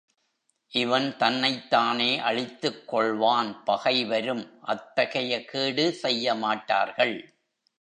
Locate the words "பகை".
3.63-4.05